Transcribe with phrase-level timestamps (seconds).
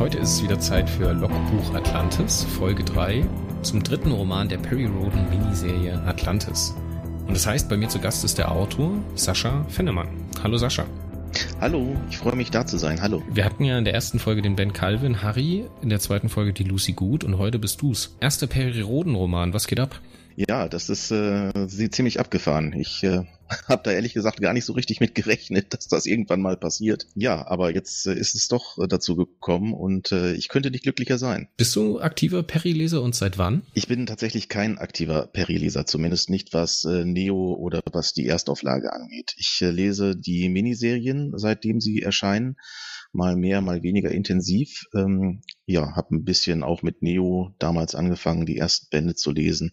[0.00, 3.22] Heute ist es wieder Zeit für Logbuch Atlantis, Folge 3,
[3.60, 6.74] zum dritten Roman der Perry Roden Miniserie Atlantis.
[7.26, 10.08] Und das heißt, bei mir zu Gast ist der Autor Sascha Fennemann.
[10.42, 10.86] Hallo Sascha.
[11.60, 13.02] Hallo, ich freue mich da zu sein.
[13.02, 13.22] Hallo.
[13.30, 16.54] Wir hatten ja in der ersten Folge den Ben Calvin, Harry, in der zweiten Folge
[16.54, 18.16] die Lucy Good und heute bist du's.
[18.20, 20.00] Erster Perry Roden Roman, was geht ab?
[20.34, 22.72] Ja, das ist äh, ziemlich abgefahren.
[22.72, 23.24] Ich äh,
[23.68, 27.06] habe da ehrlich gesagt gar nicht so richtig mit gerechnet, dass das irgendwann mal passiert.
[27.14, 30.84] Ja, aber jetzt äh, ist es doch äh, dazu gekommen und äh, ich könnte nicht
[30.84, 31.48] glücklicher sein.
[31.56, 33.62] Bist du aktiver Perry-Leser und seit wann?
[33.74, 39.34] Ich bin tatsächlich kein aktiver Perry-Leser, zumindest nicht was Neo oder was die Erstauflage angeht.
[39.36, 42.56] Ich lese die Miniserien, seitdem sie erscheinen
[43.12, 44.84] mal mehr, mal weniger intensiv.
[44.94, 49.72] Ähm, ja, habe ein bisschen auch mit Neo damals angefangen, die ersten Bände zu lesen.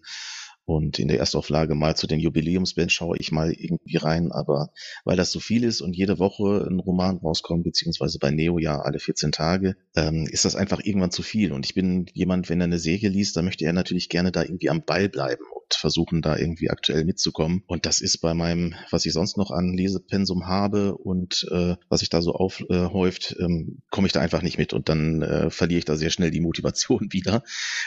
[0.68, 4.72] Und in der Erstauflage mal zu den Jubiläumsbands schaue ich mal irgendwie rein, aber
[5.06, 8.82] weil das so viel ist und jede Woche ein Roman rauskommt, beziehungsweise bei Neo ja
[8.82, 11.54] alle 14 Tage, ähm, ist das einfach irgendwann zu viel.
[11.54, 14.44] Und ich bin jemand, wenn er eine Serie liest, dann möchte er natürlich gerne da
[14.44, 17.64] irgendwie am Ball bleiben versuchen, da irgendwie aktuell mitzukommen.
[17.68, 22.00] Und das ist bei meinem, was ich sonst noch an Lesepensum habe und äh, was
[22.02, 25.50] sich da so aufhäuft, äh, ähm, komme ich da einfach nicht mit und dann äh,
[25.50, 27.44] verliere ich da sehr schnell die Motivation wieder.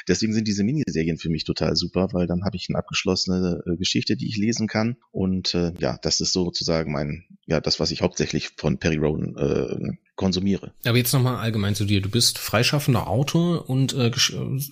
[0.08, 3.77] Deswegen sind diese Miniserien für mich total super, weil dann habe ich eine abgeschlossene äh,
[3.77, 4.97] Geschichte, die ich lesen kann.
[5.11, 9.36] Und äh, ja, das ist sozusagen mein, ja, das, was ich hauptsächlich von Perry Rowan
[9.36, 10.73] äh, konsumiere.
[10.85, 12.03] Aber jetzt nochmal allgemein zu dir.
[12.03, 14.11] Du bist freischaffender Autor und äh,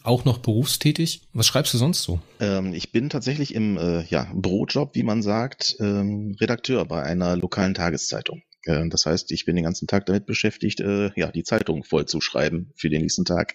[0.04, 1.22] auch noch berufstätig.
[1.32, 2.20] Was schreibst du sonst so?
[2.38, 7.34] Ähm, ich bin tatsächlich im äh, ja, Brotjob, wie man sagt, ähm, Redakteur bei einer
[7.34, 8.42] lokalen Tageszeitung.
[8.64, 12.04] Äh, das heißt, ich bin den ganzen Tag damit beschäftigt, äh, ja, die Zeitung voll
[12.04, 13.54] zu schreiben für den nächsten Tag.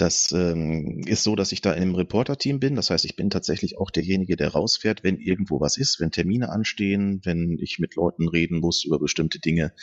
[0.00, 2.74] Das ähm, ist so, dass ich da einem Reporter-Team bin.
[2.74, 6.48] Das heißt, ich bin tatsächlich auch derjenige, der rausfährt, wenn irgendwo was ist, wenn Termine
[6.48, 9.74] anstehen, wenn ich mit Leuten reden muss über bestimmte Dinge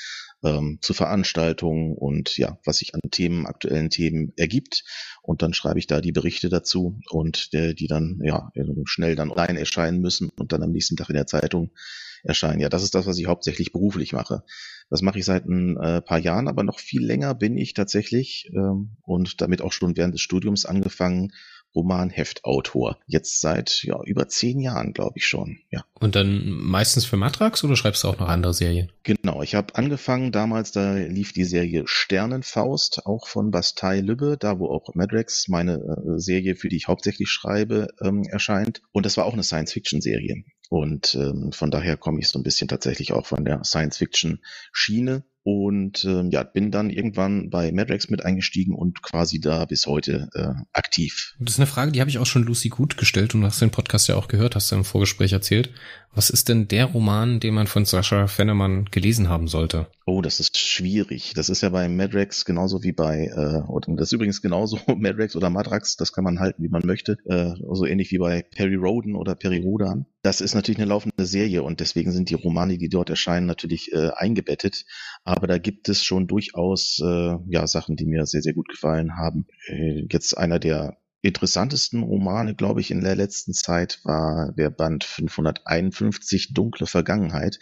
[0.44, 4.86] ähm, zu Veranstaltungen und ja, was sich an Themen, aktuellen Themen ergibt.
[5.22, 8.52] Und dann schreibe ich da die Berichte dazu und der, die dann ja
[8.86, 11.70] schnell dann online erscheinen müssen und dann am nächsten Tag in der Zeitung
[12.24, 12.60] erscheinen.
[12.60, 14.44] Ja, das ist das, was ich hauptsächlich beruflich mache.
[14.90, 18.50] Das mache ich seit ein äh, paar Jahren, aber noch viel länger bin ich tatsächlich
[18.54, 21.32] ähm, und damit auch schon während des Studiums angefangen,
[21.76, 22.98] Romanheftautor.
[23.06, 25.60] Jetzt seit ja, über zehn Jahren, glaube ich schon.
[25.70, 25.84] Ja.
[26.00, 28.92] Und dann meistens für Matrax oder schreibst du auch noch andere Serien?
[29.04, 34.60] Genau, ich habe angefangen damals, da lief die Serie Sternenfaust, auch von Bastei Lübbe, da
[34.60, 38.82] wo auch Madrax, meine äh, Serie, für die ich hauptsächlich schreibe, ähm, erscheint.
[38.92, 40.44] Und das war auch eine Science-Fiction-Serie.
[40.70, 46.04] Und ähm, von daher komme ich so ein bisschen tatsächlich auch von der Science-Fiction-Schiene und
[46.04, 50.50] ähm, ja, bin dann irgendwann bei Madrex mit eingestiegen und quasi da bis heute äh,
[50.74, 51.36] aktiv.
[51.40, 53.62] Das ist eine Frage, die habe ich auch schon Lucy gut gestellt und du hast
[53.62, 55.70] den Podcast ja auch gehört, hast du im Vorgespräch erzählt.
[56.14, 59.86] Was ist denn der Roman, den man von Sascha Fennemann gelesen haben sollte?
[60.08, 61.34] Oh, das ist schwierig.
[61.36, 65.36] Das ist ja bei Madrex genauso wie bei, äh, und das ist übrigens genauso Madrex
[65.36, 67.18] oder Madrax, das kann man halten, wie man möchte.
[67.26, 70.08] Äh, so ähnlich wie bei Perry Roden oder Perry Rodan.
[70.24, 73.94] Das ist natürlich eine laufende Serie und deswegen sind die Romane, die dort erscheinen, natürlich
[73.94, 74.86] äh, eingebettet.
[75.24, 79.16] Aber da gibt es schon durchaus äh, ja Sachen, die mir sehr, sehr gut gefallen
[79.18, 79.46] haben.
[79.68, 85.04] Äh, jetzt einer der interessantesten Romane, glaube ich, in der letzten Zeit war der Band
[85.04, 87.60] 551 Dunkle Vergangenheit,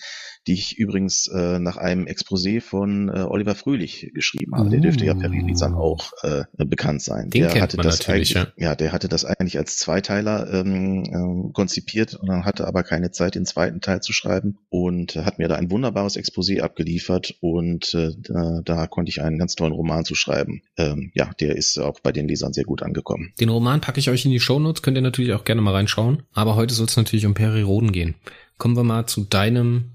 [0.48, 4.70] die ich übrigens äh, nach einem Exposé von äh, Oliver Fröhlich geschrieben habe.
[4.70, 5.78] Der dürfte ja per oh.
[5.78, 7.30] auch äh, bekannt sein.
[7.30, 8.70] Den der kennt hatte man das natürlich, eigentlich, ja.
[8.70, 13.12] ja, der hatte das eigentlich als Zweiteiler ähm, äh, konzipiert und dann hatte aber keine
[13.12, 17.94] Zeit, den zweiten Teil zu schreiben und hat mir da ein wunderbares Exposé abgeliefert und
[17.94, 20.62] äh, da, da konnte ich einen ganz tollen Roman zu schreiben.
[20.78, 23.34] Ähm, ja, der ist auch bei den Lesern sehr gut angekommen.
[23.40, 26.24] Den Roman packe ich euch in die Shownotes, könnt ihr natürlich auch gerne mal reinschauen.
[26.34, 28.16] Aber heute soll es natürlich um Peri Roden gehen.
[28.58, 29.92] Kommen wir mal zu deinem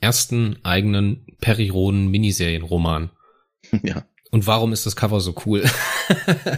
[0.00, 3.10] ersten eigenen Periroden Miniserienroman.
[3.82, 4.04] Ja.
[4.30, 5.64] Und warum ist das Cover so cool?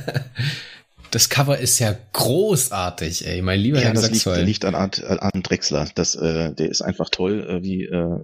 [1.12, 5.04] das Cover ist ja großartig, ey, mein lieber ja, Herr das liegt, liegt an, Art,
[5.04, 5.86] an Drexler.
[5.94, 8.18] Das, äh, der ist einfach toll, äh, wie äh,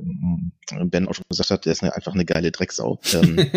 [0.86, 2.98] Ben auch schon gesagt hat, der ist eine, einfach eine geile Drecksau.
[3.12, 3.36] Ähm,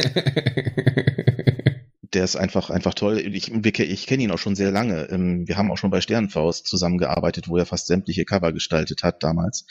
[2.14, 3.20] der ist einfach einfach toll.
[3.20, 5.10] Ich, ich kenne ihn auch schon sehr lange.
[5.10, 9.24] Ähm, wir haben auch schon bei Sternenfaust zusammengearbeitet, wo er fast sämtliche Cover gestaltet hat
[9.24, 9.66] damals.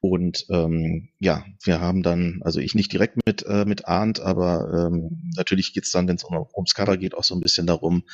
[0.00, 4.88] Und ähm, ja, wir haben dann, also ich nicht direkt mit äh, mit Arndt, aber
[4.88, 8.04] ähm, natürlich geht's dann, wenn es um, ums Cover geht, auch so ein bisschen darum,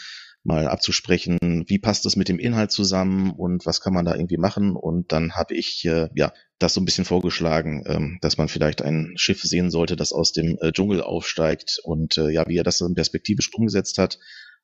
[0.43, 4.39] mal abzusprechen, wie passt das mit dem Inhalt zusammen und was kann man da irgendwie
[4.39, 4.75] machen.
[4.75, 8.83] Und dann habe ich äh, ja das so ein bisschen vorgeschlagen, ähm, dass man vielleicht
[8.83, 12.65] ein Schiff sehen sollte, das aus dem äh, Dschungel aufsteigt und äh, ja, wie er
[12.65, 14.19] das dann perspektivisch umgesetzt hat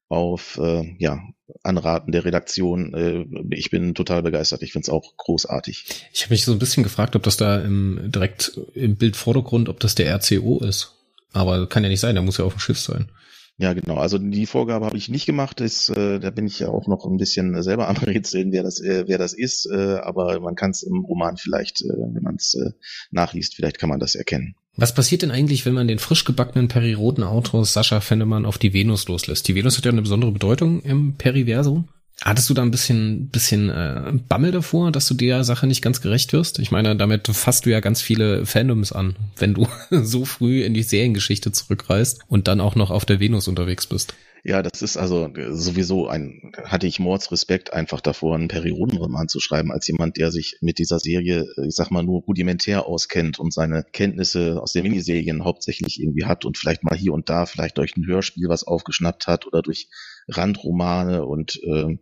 [0.08, 1.20] auf äh, ja
[1.62, 2.94] Anraten der Redaktion.
[2.94, 4.62] Äh, ich bin total begeistert.
[4.62, 5.86] Ich finde es auch großartig.
[6.12, 9.80] Ich habe mich so ein bisschen gefragt, ob das da im, direkt im Bildvordergrund, ob
[9.80, 10.92] das der RCO ist.
[11.32, 13.10] Aber kann ja nicht sein, der muss ja auf dem Schiff sein.
[13.58, 13.96] Ja, genau.
[13.96, 15.60] Also die Vorgabe habe ich nicht gemacht.
[15.60, 18.80] Das, äh, da bin ich ja auch noch ein bisschen selber am Rätseln, wer das,
[18.80, 19.66] äh, wer das ist.
[19.72, 22.72] Äh, aber man kann es im Roman vielleicht, äh, wenn man es äh,
[23.10, 24.56] nachliest, vielleicht kann man das erkennen.
[24.78, 29.08] Was passiert denn eigentlich, wenn man den frisch gebackenen Peri-Roten-Autor Sascha Fennemann auf die Venus
[29.08, 29.48] loslässt?
[29.48, 31.88] Die Venus hat ja eine besondere Bedeutung im Periversum.
[32.22, 36.00] Hattest du da ein bisschen, bisschen äh, Bammel davor, dass du der Sache nicht ganz
[36.00, 36.58] gerecht wirst?
[36.58, 40.72] Ich meine, damit fasst du ja ganz viele Fandoms an, wenn du so früh in
[40.72, 44.14] die Seriengeschichte zurückreist und dann auch noch auf der Venus unterwegs bist.
[44.48, 49.72] Ja, das ist also sowieso ein, hatte ich Mordsrespekt einfach davor, einen Periodenroman zu schreiben,
[49.72, 53.84] als jemand, der sich mit dieser Serie, ich sag mal, nur rudimentär auskennt und seine
[53.92, 57.96] Kenntnisse aus den Miniserien hauptsächlich irgendwie hat und vielleicht mal hier und da vielleicht durch
[57.96, 59.88] ein Hörspiel was aufgeschnappt hat oder durch
[60.28, 61.98] Randromane und äh,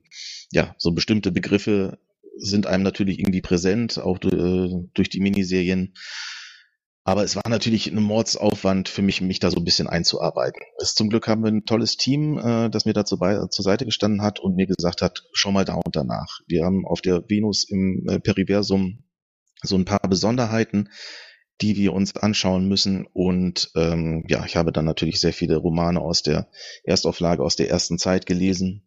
[0.51, 1.99] ja, so bestimmte Begriffe
[2.37, 5.95] sind einem natürlich irgendwie präsent, auch äh, durch die Miniserien.
[7.07, 10.63] Aber es war natürlich ein Mordsaufwand für mich, mich da so ein bisschen einzuarbeiten.
[10.79, 13.85] Es, zum Glück haben wir ein tolles Team, äh, das mir dazu bei, zur Seite
[13.85, 16.41] gestanden hat und mir gesagt hat, schau mal da und danach.
[16.47, 19.05] Wir haben auf der Venus im äh, Periversum
[19.63, 20.89] so ein paar Besonderheiten,
[21.61, 23.07] die wir uns anschauen müssen.
[23.13, 26.49] Und ähm, ja, ich habe dann natürlich sehr viele Romane aus der
[26.83, 28.83] Erstauflage, aus der ersten Zeit gelesen.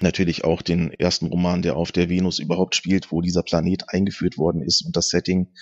[0.00, 4.38] Natürlich auch den ersten Roman, der auf der Venus überhaupt spielt, wo dieser Planet eingeführt
[4.38, 5.52] worden ist und das Setting,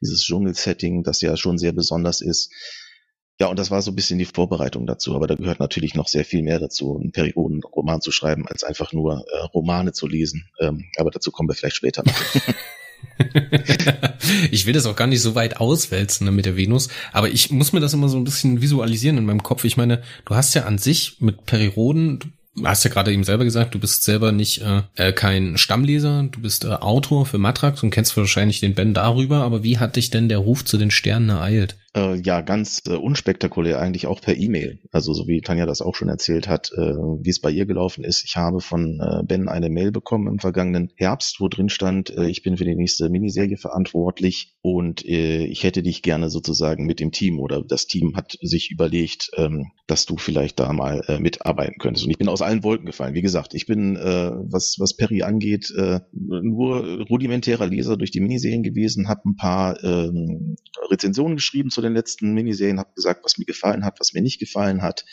[0.00, 2.50] dieses Dschungelsetting, das ja schon sehr besonders ist.
[3.38, 6.08] Ja, und das war so ein bisschen die Vorbereitung dazu, aber da gehört natürlich noch
[6.08, 10.48] sehr viel mehr dazu, einen Periodenroman zu schreiben, als einfach nur äh, Romane zu lesen.
[10.60, 12.14] Ähm, aber dazu kommen wir vielleicht später noch.
[14.50, 17.50] ich will das auch gar nicht so weit auswälzen ne, mit der Venus, aber ich
[17.50, 19.64] muss mir das immer so ein bisschen visualisieren in meinem Kopf.
[19.64, 22.28] Ich meine, du hast ja an sich mit Periroden, du
[22.64, 26.40] hast ja gerade eben selber gesagt, du bist selber nicht äh, äh, kein Stammleser, du
[26.40, 30.10] bist äh, Autor für Matrax und kennst wahrscheinlich den Ben darüber, aber wie hat dich
[30.10, 31.76] denn der Ruf zu den Sternen ereilt?
[31.94, 34.78] Äh, ja, ganz äh, unspektakulär eigentlich auch per E-Mail.
[34.92, 38.02] Also so wie Tanja das auch schon erzählt hat, äh, wie es bei ihr gelaufen
[38.02, 38.24] ist.
[38.24, 42.28] Ich habe von äh, Ben eine Mail bekommen im vergangenen Herbst, wo drin stand, äh,
[42.28, 46.98] ich bin für die nächste Miniserie verantwortlich und äh, ich hätte dich gerne sozusagen mit
[46.98, 51.74] dem Team oder das Team hat sich überlegt, ähm, dass du vielleicht da mal mitarbeiten
[51.78, 52.06] könntest.
[52.06, 53.14] Und ich bin aus allen Wolken gefallen.
[53.14, 55.70] Wie gesagt, ich bin, was, was Perry angeht,
[56.12, 60.56] nur rudimentärer Leser durch die Miniserien gewesen, habe ein paar ähm,
[60.90, 64.38] Rezensionen geschrieben zu den letzten Miniserien, habe gesagt, was mir gefallen hat, was mir nicht
[64.38, 65.04] gefallen hat.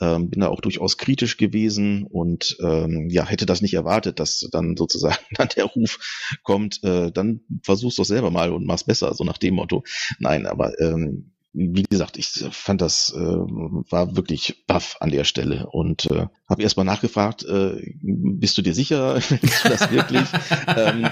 [0.00, 4.48] Ähm, bin da auch durchaus kritisch gewesen und ähm, ja, hätte das nicht erwartet, dass
[4.50, 9.14] dann sozusagen dann der Ruf kommt, äh, dann versuch's doch selber mal und mach's besser,
[9.14, 9.84] so nach dem Motto.
[10.18, 15.66] Nein, aber ähm, wie gesagt, ich fand das äh, war wirklich baff an der Stelle
[15.70, 20.28] und äh, habe erstmal nachgefragt, äh, bist du dir sicher, bist du das wirklich?
[20.68, 21.08] ähm,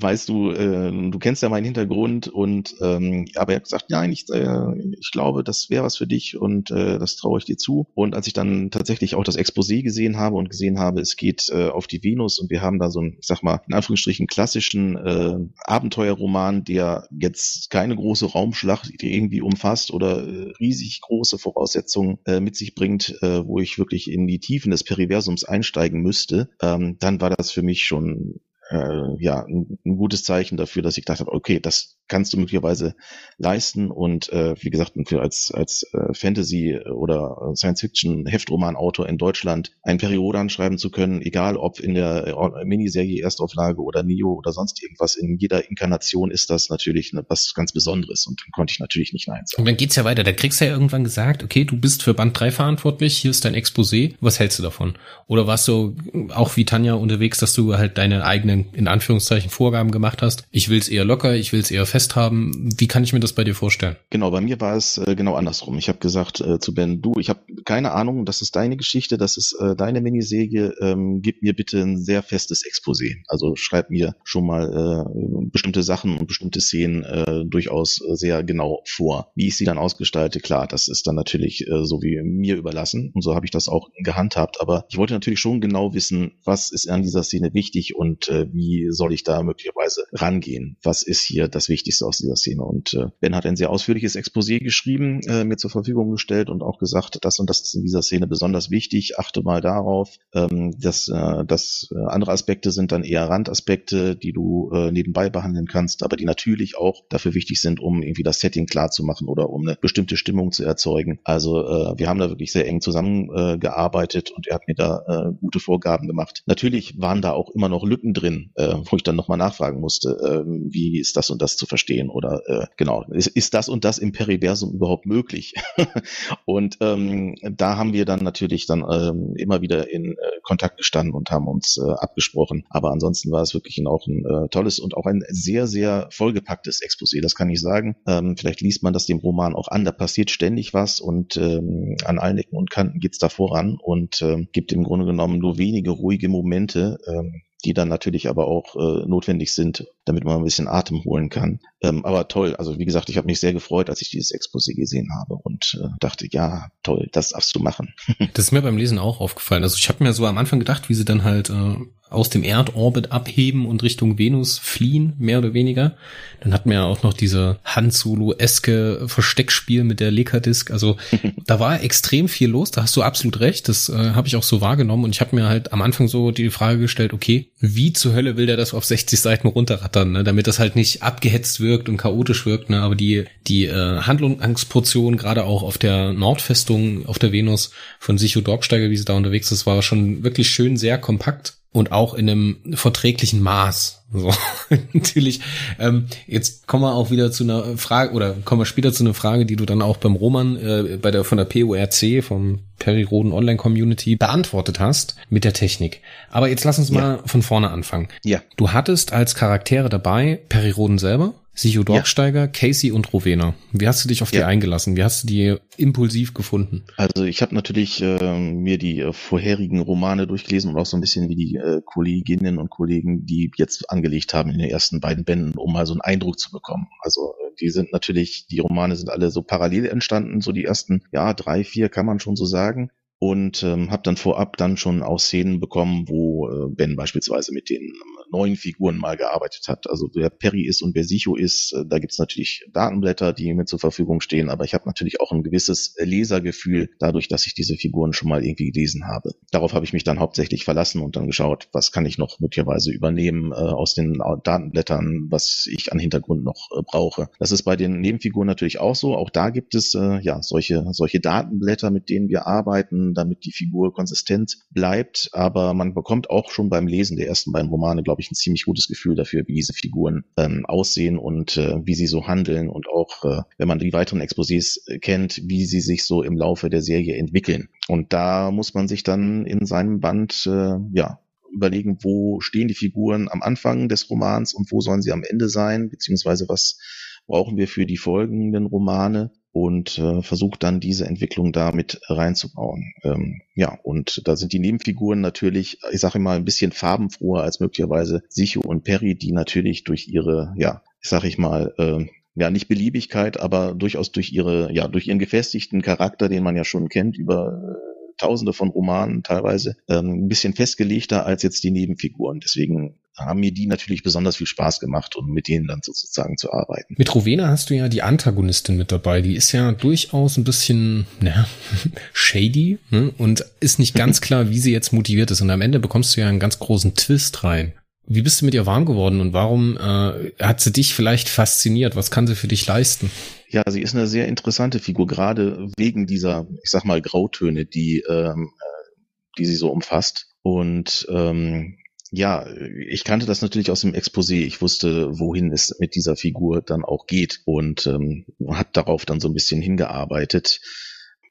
[0.00, 4.12] weißt du, äh, du kennst ja meinen Hintergrund und ähm, aber er hat gesagt, nein,
[4.12, 7.56] ich, äh, ich glaube, das wäre was für dich und äh, das traue ich dir
[7.56, 7.88] zu.
[7.94, 11.48] Und als ich dann tatsächlich auch das Exposé gesehen habe und gesehen habe, es geht
[11.50, 14.28] äh, auf die Venus und wir haben da so einen, ich sag mal, in Anführungsstrichen
[14.28, 22.18] klassischen äh, Abenteuerroman, der jetzt keine große Raumschlacht irgendwie umfasst oder äh, riesig große Voraussetzungen
[22.26, 26.50] äh, mit sich bringt, äh, wo ich wirklich in die Tiefen des Periversums einsteigen müsste,
[26.62, 30.96] ähm, dann war das für mich schon äh, ja ein, ein, gutes Zeichen dafür, dass
[30.96, 32.94] ich gedacht habe, okay, das kannst du möglicherweise
[33.38, 39.98] leisten und äh, wie gesagt, als als äh, Fantasy oder Science-Fiction Heftromanautor in Deutschland ein
[39.98, 44.82] Periode anschreiben zu können, egal ob in der äh, Miniserie Erstauflage oder Neo oder sonst
[44.82, 48.80] irgendwas, in jeder Inkarnation ist das natürlich ne, was ganz Besonderes und dann konnte ich
[48.80, 49.62] natürlich nicht nein sagen.
[49.62, 52.12] Und dann geht's ja weiter, da kriegst du ja irgendwann gesagt, okay, du bist für
[52.12, 54.94] Band 3 verantwortlich, hier ist dein Exposé, was hältst du davon?
[55.28, 55.96] Oder warst du
[56.34, 60.44] auch wie Tanja unterwegs, dass du halt deine eigenen in Anführungszeichen Vorgaben gemacht hast?
[60.50, 62.72] Ich will's eher locker, ich will's eher fest fest haben.
[62.78, 63.96] Wie kann ich mir das bei dir vorstellen?
[64.08, 65.76] Genau, bei mir war es äh, genau andersrum.
[65.76, 69.18] Ich habe gesagt äh, zu Ben, du, ich habe keine Ahnung, das ist deine Geschichte,
[69.18, 73.16] das ist äh, deine Miniserie, ähm, gib mir bitte ein sehr festes Exposé.
[73.28, 78.42] Also schreib mir schon mal äh, bestimmte Sachen und bestimmte Szenen äh, durchaus äh, sehr
[78.44, 79.30] genau vor.
[79.34, 83.10] Wie ich sie dann ausgestalte, klar, das ist dann natürlich äh, so wie mir überlassen
[83.14, 84.60] und so habe ich das auch gehandhabt.
[84.60, 88.46] Aber ich wollte natürlich schon genau wissen, was ist an dieser Szene wichtig und äh,
[88.52, 90.78] wie soll ich da möglicherweise rangehen?
[90.82, 91.89] Was ist hier das Wichtigste?
[91.90, 92.62] Wichtigste aus dieser Szene.
[92.62, 96.62] Und äh, Ben hat ein sehr ausführliches Exposé geschrieben, äh, mir zur Verfügung gestellt und
[96.62, 99.18] auch gesagt, das und das ist in dieser Szene besonders wichtig.
[99.18, 100.16] Achte mal darauf.
[100.34, 105.30] Ähm, dass, äh, dass äh, andere Aspekte sind dann eher Randaspekte, die du äh, nebenbei
[105.30, 109.04] behandeln kannst, aber die natürlich auch dafür wichtig sind, um irgendwie das Setting klar zu
[109.04, 111.18] machen oder um eine bestimmte Stimmung zu erzeugen.
[111.24, 115.02] Also äh, wir haben da wirklich sehr eng zusammengearbeitet äh, und er hat mir da
[115.08, 116.42] äh, gute Vorgaben gemacht.
[116.46, 120.10] Natürlich waren da auch immer noch Lücken drin, äh, wo ich dann nochmal nachfragen musste,
[120.10, 123.84] äh, wie ist das und das zu verstehen oder äh, genau, ist, ist das und
[123.86, 125.54] das im Periversum überhaupt möglich?
[126.44, 131.14] und ähm, da haben wir dann natürlich dann ähm, immer wieder in äh, Kontakt gestanden
[131.14, 132.64] und haben uns äh, abgesprochen.
[132.68, 136.82] Aber ansonsten war es wirklich auch ein äh, tolles und auch ein sehr, sehr vollgepacktes
[136.82, 137.96] Exposé, das kann ich sagen.
[138.06, 141.96] Ähm, vielleicht liest man das dem Roman auch an, da passiert ständig was und ähm,
[142.04, 145.56] an allen Ecken und Kanten geht's da voran und ähm, gibt im Grunde genommen nur
[145.56, 150.44] wenige ruhige Momente, ähm, die dann natürlich aber auch äh, notwendig sind, damit man ein
[150.44, 151.60] bisschen Atem holen kann.
[151.82, 154.74] Ähm, aber toll, also wie gesagt, ich habe mich sehr gefreut, als ich dieses Exposé
[154.74, 157.94] gesehen habe und äh, dachte, ja, toll, das darfst du machen.
[158.34, 159.62] das ist mir beim Lesen auch aufgefallen.
[159.62, 161.76] Also ich habe mir so am Anfang gedacht, wie sie dann halt äh,
[162.10, 165.96] aus dem Erdorbit abheben und Richtung Venus fliehen, mehr oder weniger.
[166.40, 170.72] Dann hatten wir ja auch noch diese Han Solo-eske Versteckspiel mit der Lekadisk.
[170.72, 170.96] Also
[171.46, 174.42] da war extrem viel los, da hast du absolut recht, das äh, habe ich auch
[174.42, 177.92] so wahrgenommen und ich habe mir halt am Anfang so die Frage gestellt, okay, wie
[177.92, 179.46] zur Hölle will der das auf 60 Seiten
[179.90, 180.24] runterrattern, ne?
[180.24, 182.80] damit das halt nicht abgehetzt wirkt und chaotisch wirkt, ne?
[182.80, 188.40] aber die, die äh, Handlungsportion, gerade auch auf der Nordfestung, auf der Venus von Sicho
[188.40, 192.28] Dorpsteiger, wie sie da unterwegs ist, war schon wirklich schön sehr kompakt und auch in
[192.28, 193.99] einem verträglichen Maß.
[194.12, 194.32] So,
[194.92, 195.40] natürlich.
[195.78, 199.14] Ähm, jetzt kommen wir auch wieder zu einer Frage oder kommen wir später zu einer
[199.14, 203.32] Frage, die du dann auch beim Roman äh, bei der von der PORC vom Periroden
[203.32, 206.00] Online Community beantwortet hast mit der Technik.
[206.30, 208.08] Aber jetzt lass uns mal von vorne anfangen.
[208.24, 208.40] Ja.
[208.56, 212.46] Du hattest als Charaktere dabei Periroden selber, Sicho Dorfsteiger, ja.
[212.46, 213.54] Casey und Rowena.
[213.72, 214.40] Wie hast du dich auf ja.
[214.40, 214.96] die eingelassen?
[214.96, 216.84] Wie hast du die impulsiv gefunden?
[216.96, 221.00] Also ich habe natürlich äh, mir die äh, vorherigen Romane durchgelesen und auch so ein
[221.00, 225.24] bisschen wie die äh, Kolleginnen und Kollegen, die jetzt angelegt haben in den ersten beiden
[225.24, 226.86] Bänden, um mal so einen Eindruck zu bekommen.
[227.00, 231.02] Also äh, die sind natürlich, die Romane sind alle so parallel entstanden, so die ersten,
[231.12, 232.90] ja, drei, vier kann man schon so sagen
[233.20, 237.68] und ähm, habe dann vorab dann schon auch Szenen bekommen, wo äh, Ben beispielsweise mit
[237.68, 237.92] den
[238.32, 239.88] neuen Figuren mal gearbeitet hat.
[239.88, 243.64] Also wer Perry ist und wer Sicho ist, äh, da gibt's natürlich Datenblätter, die mir
[243.64, 247.76] zur Verfügung stehen, aber ich habe natürlich auch ein gewisses Lesergefühl dadurch, dass ich diese
[247.76, 249.32] Figuren schon mal irgendwie gelesen habe.
[249.50, 252.92] Darauf habe ich mich dann hauptsächlich verlassen und dann geschaut, was kann ich noch möglicherweise
[252.92, 257.28] übernehmen äh, aus den Datenblättern, was ich an Hintergrund noch äh, brauche.
[257.38, 259.16] Das ist bei den Nebenfiguren natürlich auch so.
[259.16, 263.52] Auch da gibt es äh, ja solche solche Datenblätter, mit denen wir arbeiten, damit die
[263.52, 265.30] Figur konsistent bleibt.
[265.32, 268.64] Aber man bekommt auch schon beim Lesen der ersten beiden Romane, glaube ich, ein ziemlich
[268.64, 272.88] gutes Gefühl dafür, wie diese Figuren ähm, aussehen und äh, wie sie so handeln und
[272.88, 276.70] auch, äh, wenn man die weiteren Exposés äh, kennt, wie sie sich so im Laufe
[276.70, 277.68] der Serie entwickeln.
[277.88, 281.20] Und da muss man sich dann in seinem Band äh, ja
[281.52, 285.48] überlegen, wo stehen die Figuren am Anfang des Romans und wo sollen sie am Ende
[285.48, 286.78] sein, beziehungsweise was
[287.26, 292.92] brauchen wir für die folgenden Romane und äh, versucht dann diese Entwicklung damit reinzubauen.
[293.02, 297.60] Ähm, ja, und da sind die Nebenfiguren natürlich, ich sage mal, ein bisschen farbenfroher als
[297.60, 302.50] möglicherweise Sicho und Perry, die natürlich durch ihre, ja, ich sage ich mal, äh, ja,
[302.50, 306.88] nicht Beliebigkeit, aber durchaus durch ihre, ja, durch ihren gefestigten Charakter, den man ja schon
[306.88, 312.38] kennt, über äh, tausende von Romanen teilweise, ähm, ein bisschen festgelegter als jetzt die Nebenfiguren.
[312.40, 316.52] Deswegen haben mir die natürlich besonders viel Spaß gemacht, um mit denen dann sozusagen zu
[316.52, 316.94] arbeiten.
[316.96, 319.20] Mit Rowena hast du ja die Antagonistin mit dabei.
[319.20, 321.46] Die ist ja durchaus ein bisschen na,
[322.12, 323.12] shady ne?
[323.18, 325.40] und ist nicht ganz klar, wie sie jetzt motiviert ist.
[325.40, 327.72] Und am Ende bekommst du ja einen ganz großen Twist rein.
[328.06, 331.94] Wie bist du mit ihr warm geworden und warum äh, hat sie dich vielleicht fasziniert?
[331.94, 333.08] Was kann sie für dich leisten?
[333.48, 338.02] Ja, sie ist eine sehr interessante Figur, gerade wegen dieser, ich sag mal, Grautöne, die,
[338.08, 339.00] ähm, äh,
[339.38, 340.26] die sie so umfasst.
[340.42, 341.76] Und ähm,
[342.10, 342.44] ja,
[342.88, 344.44] ich kannte das natürlich aus dem Exposé.
[344.44, 349.20] Ich wusste, wohin es mit dieser Figur dann auch geht und ähm, hat darauf dann
[349.20, 350.60] so ein bisschen hingearbeitet.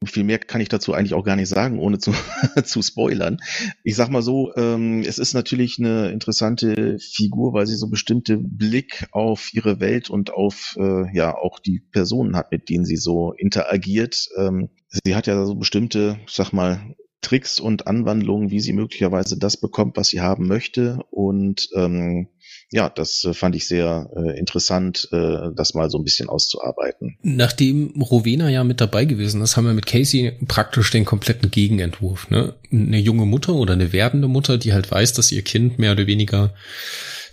[0.05, 2.13] Viel mehr kann ich dazu eigentlich auch gar nicht sagen, ohne zu,
[2.63, 3.39] zu spoilern.
[3.83, 8.38] Ich sag mal so, ähm, es ist natürlich eine interessante Figur, weil sie so bestimmte
[8.38, 12.95] Blick auf ihre Welt und auf äh, ja auch die Personen hat, mit denen sie
[12.95, 14.29] so interagiert.
[14.38, 19.57] Ähm, sie hat ja so bestimmte, sag mal, Tricks und Anwandlungen, wie sie möglicherweise das
[19.57, 20.99] bekommt, was sie haben möchte.
[21.11, 22.29] Und ähm,
[22.71, 27.17] ja, das äh, fand ich sehr äh, interessant, äh, das mal so ein bisschen auszuarbeiten.
[27.21, 32.29] Nachdem Rowena ja mit dabei gewesen ist, haben wir mit Casey praktisch den kompletten Gegenentwurf.
[32.29, 32.55] Ne?
[32.71, 36.07] Eine junge Mutter oder eine werdende Mutter, die halt weiß, dass ihr Kind mehr oder
[36.07, 36.53] weniger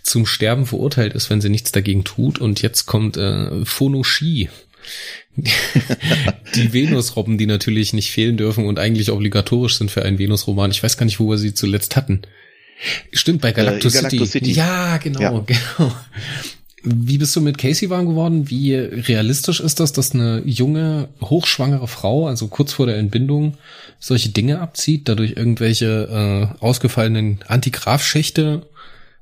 [0.03, 2.39] zum Sterben verurteilt ist, wenn sie nichts dagegen tut.
[2.39, 4.49] Und jetzt kommt äh, Phonoshi
[6.55, 10.71] die Venus-Robben, die natürlich nicht fehlen dürfen und eigentlich obligatorisch sind für einen Venus-Roman.
[10.71, 12.21] Ich weiß gar nicht, wo wir sie zuletzt hatten.
[13.11, 14.45] Stimmt, bei Galactus, äh, Galactus City.
[14.45, 14.57] City.
[14.57, 15.29] Ja, genau, ja.
[15.45, 15.93] genau.
[16.83, 18.49] Wie bist du mit Casey warm geworden?
[18.49, 23.57] Wie realistisch ist das, dass eine junge, hochschwangere Frau, also kurz vor der Entbindung,
[23.99, 28.67] solche Dinge abzieht, dadurch irgendwelche äh, ausgefallenen Antigraf-Schächte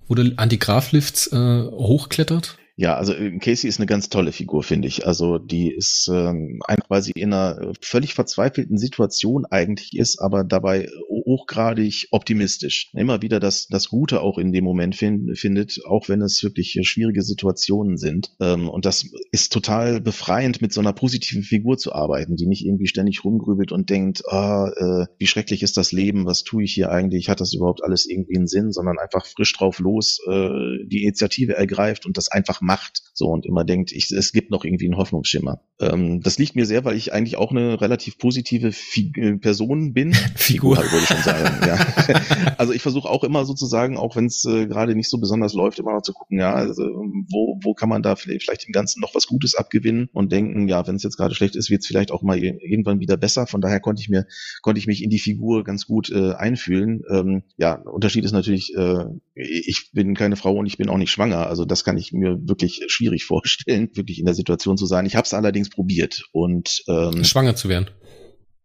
[0.08, 2.58] oder Antigraf-Lifts äh, hochklettert?
[2.78, 5.08] Ja, also äh, Casey ist eine ganz tolle Figur, finde ich.
[5.08, 10.44] Also die ist ähm, einfach, weil sie in einer völlig verzweifelten Situation eigentlich ist, aber
[10.44, 12.90] dabei hochgradig optimistisch.
[12.94, 16.78] Immer wieder das, das Gute auch in dem Moment find, findet, auch wenn es wirklich
[16.84, 18.32] schwierige Situationen sind.
[18.42, 22.66] Ähm, und das ist total befreiend, mit so einer positiven Figur zu arbeiten, die nicht
[22.66, 26.74] irgendwie ständig rumgrübelt und denkt, ah, äh, wie schrecklich ist das Leben, was tue ich
[26.74, 30.50] hier eigentlich, hat das überhaupt alles irgendwie einen Sinn, sondern einfach frisch drauf los äh,
[30.86, 33.04] die Initiative ergreift und das einfach macht.
[33.14, 35.62] So und immer denkt, ich, es gibt noch irgendwie einen Hoffnungsschimmer.
[35.80, 39.94] Ähm, das liegt mir sehr, weil ich eigentlich auch eine relativ positive Fig äh, Person
[39.94, 40.14] bin.
[40.36, 40.76] Figur.
[40.76, 41.68] Figur würde ich schon sagen.
[41.68, 42.56] ja.
[42.58, 45.80] Also ich versuche auch immer sozusagen, auch wenn es äh, gerade nicht so besonders läuft,
[45.80, 49.14] immer noch zu gucken, ja, also, wo, wo kann man da vielleicht, im Ganzen noch
[49.14, 52.12] was Gutes abgewinnen und denken, ja, wenn es jetzt gerade schlecht ist, wird es vielleicht
[52.12, 53.46] auch mal irgendwann wieder besser.
[53.46, 54.26] Von daher konnte ich mir,
[54.62, 57.04] konnte ich mich in die Figur ganz gut äh, einfühlen.
[57.12, 59.06] Ähm, ja, Unterschied ist natürlich, äh,
[59.36, 61.48] ich bin keine Frau und ich bin auch nicht schwanger.
[61.48, 65.06] Also das kann ich mir wirklich schwierig vorstellen, wirklich in der Situation zu sein.
[65.06, 67.90] Ich habe es allerdings probiert und ähm, schwanger zu werden.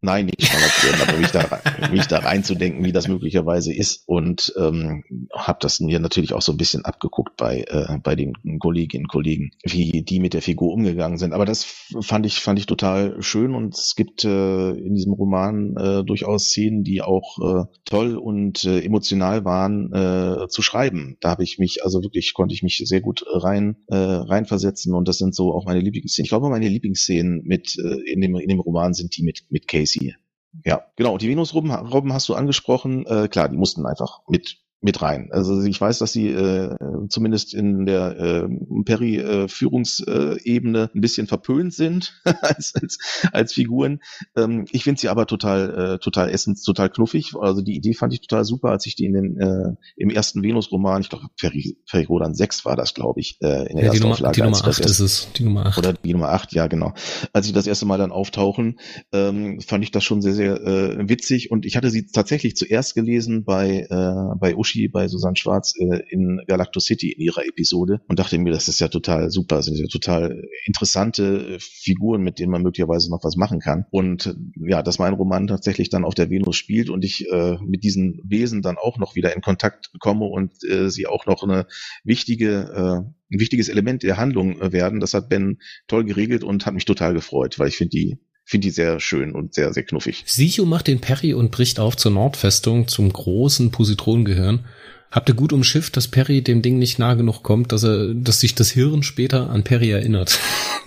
[0.03, 4.03] Nein, nicht Standardisierung, aber mich da, mich da reinzudenken, wie das möglicherweise ist.
[4.07, 5.05] Und ähm,
[5.35, 9.09] habe das mir natürlich auch so ein bisschen abgeguckt bei, äh, bei den Kolleginnen und
[9.09, 11.35] Kollegen, wie die mit der Figur umgegangen sind.
[11.35, 11.67] Aber das
[12.01, 16.47] fand ich, fand ich total schön und es gibt äh, in diesem Roman äh, durchaus
[16.47, 21.19] Szenen, die auch äh, toll und äh, emotional waren äh, zu schreiben.
[21.21, 25.09] Da habe ich mich, also wirklich konnte ich mich sehr gut rein, äh, reinversetzen und
[25.09, 26.25] das sind so auch meine Lieblingsszenen.
[26.25, 29.69] Ich glaube, meine Lieblingsszenen mit äh, in, dem, in dem Roman sind die mit, mit
[29.69, 30.17] Casey Casey.
[30.65, 31.17] Ja, genau.
[31.17, 33.07] Die Venusrobben hast du angesprochen.
[33.07, 35.29] Äh, klar, die mussten einfach mit mit rein.
[35.31, 36.75] Also ich weiß, dass sie äh,
[37.09, 38.49] zumindest in der äh,
[38.85, 42.99] Perry-Führungsebene äh, ein bisschen verpönt sind als, als,
[43.31, 44.01] als Figuren.
[44.37, 47.35] Ähm, ich finde sie aber total, äh, total essens, total knuffig.
[47.39, 50.43] Also die Idee fand ich total super, als ich die in den äh, im ersten
[50.43, 53.93] Venus-Roman, ich glaube Perry, Perry Rodan 6 war das, glaube ich, äh, in der ja,
[53.93, 54.35] ersten die Nummer, Auflage.
[54.35, 55.79] Die Nummer 8 ist es, die Nummer 8.
[55.79, 56.95] Oder die Nummer 8, ja genau.
[57.35, 58.81] Als sie das erste Mal dann auftauchen,
[59.13, 62.95] ähm, fand ich das schon sehr, sehr äh, witzig und ich hatte sie tatsächlich zuerst
[62.95, 67.47] gelesen bei, äh, bei Uschi Sushi bei Susanne Schwarz äh, in Galactus City in ihrer
[67.47, 71.59] Episode und dachte mir, das ist ja total super, das sind ja total interessante äh,
[71.59, 73.87] Figuren, mit denen man möglicherweise noch was machen kann.
[73.91, 74.35] Und äh,
[74.69, 78.21] ja, dass mein Roman tatsächlich dann auf der Venus spielt und ich äh, mit diesen
[78.25, 81.67] Wesen dann auch noch wieder in Kontakt komme und äh, sie auch noch eine
[82.05, 85.01] wichtige äh, ein wichtiges Element der Handlung äh, werden.
[85.01, 88.19] Das hat Ben toll geregelt und hat mich total gefreut, weil ich finde die
[88.51, 90.25] finde die sehr schön und sehr, sehr knuffig.
[90.27, 94.65] Sichu macht den Perry und bricht auf zur Nordfestung zum großen Positronengehirn
[95.13, 98.39] Habt ihr gut umschifft, dass Perry dem Ding nicht nah genug kommt, dass er, dass
[98.39, 100.39] sich das Hirn später an Perry erinnert?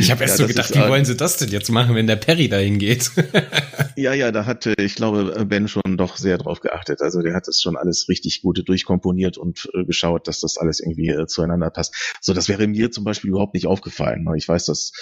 [0.00, 2.16] ich habe erst ja, so gedacht, wie wollen sie das denn jetzt machen, wenn der
[2.16, 3.10] Perry dahin geht?
[3.96, 7.02] ja, ja, da hatte, ich glaube, Ben schon doch sehr drauf geachtet.
[7.02, 10.80] Also der hat das schon alles richtig gut durchkomponiert und äh, geschaut, dass das alles
[10.80, 12.16] irgendwie äh, zueinander passt.
[12.22, 14.26] So, das wäre mir zum Beispiel überhaupt nicht aufgefallen.
[14.38, 14.92] Ich weiß, dass,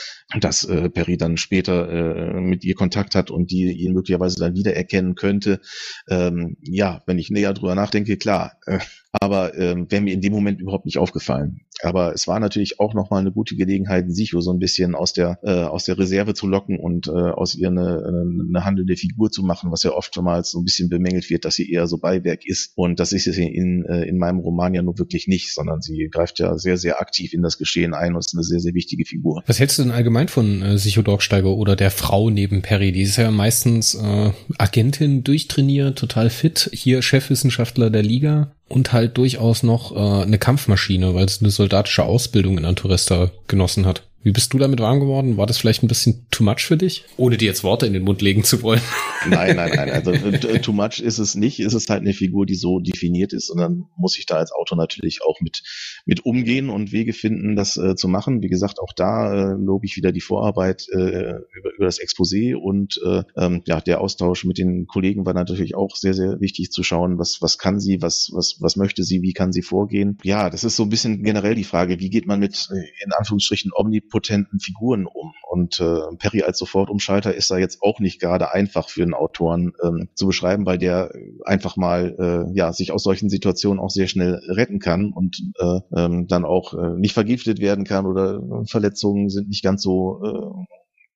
[0.41, 4.57] dass äh, Perry dann später äh, mit ihr Kontakt hat und die ihn möglicherweise dann
[4.57, 5.61] wiedererkennen könnte.
[6.09, 7.84] Ähm, ja, wenn ich näher drüber nachdenke,
[8.17, 8.59] klar.
[8.67, 8.79] Äh,
[9.13, 11.61] aber ähm, wäre mir in dem Moment überhaupt nicht aufgefallen.
[11.83, 15.39] Aber es war natürlich auch nochmal eine gute Gelegenheit, Sicho so ein bisschen aus der
[15.43, 19.43] äh, aus der Reserve zu locken und äh, aus ihr eine, eine handelnde Figur zu
[19.43, 22.73] machen, was ja oftmals so ein bisschen bemängelt wird, dass sie eher so Beiwerk ist.
[22.77, 26.09] Und das ist es in, äh, in meinem Roman ja nur wirklich nicht, sondern sie
[26.11, 29.05] greift ja sehr, sehr aktiv in das Geschehen ein und ist eine sehr, sehr wichtige
[29.05, 29.43] Figur.
[29.47, 32.93] Was hältst du denn allgemein von äh, Sicho Dorfsteiger oder der Frau neben Perry?
[32.93, 39.17] Die ist ja meistens äh, Agentin durchtrainiert, total fit, hier Chefwissenschaftler der Liga und halt
[39.19, 44.03] durchaus noch äh, eine Kampfmaschine, weil es eine soldatische Ausbildung in Antoresta genossen hat.
[44.25, 45.37] Wie bist du damit warm geworden?
[45.37, 47.05] War das vielleicht ein bisschen too much für dich?
[47.19, 48.81] Ohne dir jetzt Worte in den Mund legen zu wollen.
[49.29, 49.91] Nein, nein, nein.
[49.91, 51.61] Also äh, too much ist es nicht.
[51.61, 53.51] Es ist halt eine Figur, die so definiert ist.
[53.51, 55.63] Und dann muss ich da als Autor natürlich auch mit,
[56.07, 58.41] mit umgehen und Wege finden, das äh, zu machen.
[58.41, 62.55] Wie gesagt, auch da äh, lobe ich wieder die Vorarbeit äh, über, über das Exposé
[62.55, 66.71] und äh, ähm, ja, der Austausch mit den Kollegen war natürlich auch sehr, sehr wichtig
[66.71, 70.17] zu schauen, was, was kann sie, was, was, was möchte sie, wie kann sie vorgehen.
[70.23, 73.13] Ja, das ist so ein bisschen generell die Frage, wie geht man mit äh, in
[73.13, 75.33] Anführungsstrichen Omnipotenten potenten Figuren um.
[75.43, 79.73] Und äh, Perry als Sofortumschalter ist da jetzt auch nicht gerade einfach für einen Autoren
[79.83, 81.11] ähm, zu beschreiben, weil der
[81.45, 85.81] einfach mal äh, ja sich aus solchen Situationen auch sehr schnell retten kann und äh,
[85.97, 90.65] ähm, dann auch äh, nicht vergiftet werden kann oder Verletzungen sind nicht ganz so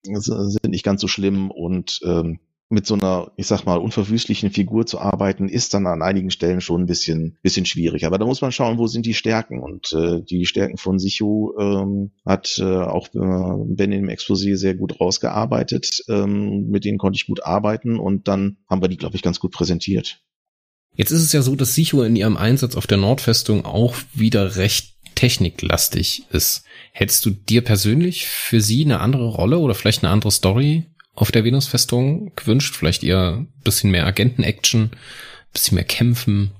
[0.04, 4.50] äh, sind nicht ganz so schlimm und ähm, mit so einer, ich sag mal, unverwüstlichen
[4.50, 8.04] Figur zu arbeiten, ist dann an einigen Stellen schon ein bisschen, bisschen schwierig.
[8.04, 9.60] Aber da muss man schauen, wo sind die Stärken.
[9.60, 14.74] Und äh, die Stärken von Sicho ähm, hat äh, auch äh, Ben im Exposé sehr
[14.74, 16.04] gut rausgearbeitet.
[16.08, 19.40] Ähm, mit denen konnte ich gut arbeiten und dann haben wir die, glaube ich, ganz
[19.40, 20.20] gut präsentiert.
[20.94, 24.56] Jetzt ist es ja so, dass Sicho in ihrem Einsatz auf der Nordfestung auch wieder
[24.56, 26.64] recht techniklastig ist.
[26.92, 30.86] Hättest du dir persönlich für sie eine andere Rolle oder vielleicht eine andere Story
[31.18, 32.76] auf der Venusfestung gewünscht?
[32.76, 34.90] Vielleicht eher bisschen mehr Agenten-Action,
[35.52, 36.52] bisschen mehr Kämpfen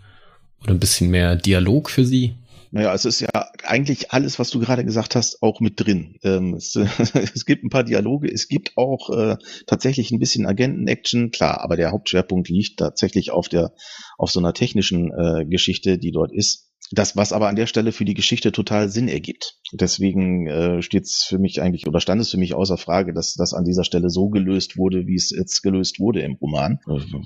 [0.63, 2.35] oder ein bisschen mehr Dialog für sie?
[2.71, 3.29] Naja, es ist ja
[3.63, 6.17] eigentlich alles, was du gerade gesagt hast, auch mit drin.
[6.23, 6.75] Ähm, es,
[7.15, 11.77] es, gibt ein paar Dialoge, es gibt auch äh, tatsächlich ein bisschen Agenten-Action, klar, aber
[11.77, 13.73] der Hauptschwerpunkt liegt tatsächlich auf der,
[14.19, 16.68] auf so einer technischen äh, Geschichte, die dort ist.
[16.91, 19.59] Das, was aber an der Stelle für die Geschichte total Sinn ergibt.
[19.73, 23.35] Deswegen äh, steht es für mich eigentlich oder stand es für mich außer Frage, dass
[23.35, 26.79] das an dieser Stelle so gelöst wurde, wie es jetzt gelöst wurde im Roman.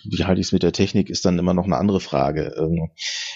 [0.04, 2.54] Wie halte ich es mit der Technik, ist dann immer noch eine andere Frage.
[2.58, 2.90] Ähm,